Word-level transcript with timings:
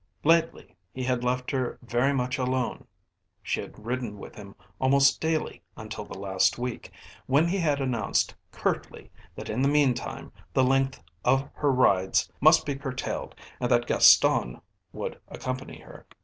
Lately 0.23 0.75
he 0.91 1.03
had 1.03 1.23
left 1.23 1.51
her 1.51 1.77
very 1.83 2.11
much 2.11 2.39
alone; 2.39 2.87
she 3.43 3.59
had 3.61 3.85
ridden 3.85 4.17
with 4.17 4.33
him 4.33 4.55
almost 4.79 5.21
daily 5.21 5.61
until 5.77 6.05
the 6.05 6.17
last 6.17 6.57
week, 6.57 6.89
when 7.27 7.47
he 7.47 7.59
had 7.59 7.79
announced 7.79 8.33
curtly 8.51 9.11
that 9.35 9.47
in 9.47 9.61
the 9.61 9.67
meantime 9.69 10.31
the 10.53 10.63
length 10.63 11.03
of 11.23 11.47
her 11.53 11.71
rides 11.71 12.31
must 12.41 12.65
be 12.65 12.75
curtailed 12.75 13.35
and 13.59 13.69
that 13.69 13.85
Gaston 13.85 14.59
would 14.91 15.21
accompany 15.27 15.79
her. 15.81 16.07